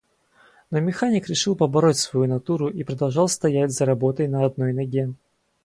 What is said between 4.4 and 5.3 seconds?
одной ноге.